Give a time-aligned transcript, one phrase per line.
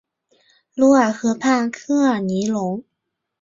[0.73, 2.83] 卢尔河畔科尔尼隆。